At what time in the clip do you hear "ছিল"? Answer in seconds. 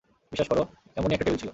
1.41-1.49